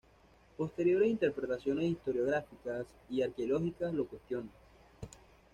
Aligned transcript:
Posteriores 0.57 1.07
interpretaciones 1.09 1.85
historiográficas 1.91 2.87
y 3.07 3.21
arqueológicas 3.21 3.93
lo 3.93 4.07
cuestionan. 4.07 4.49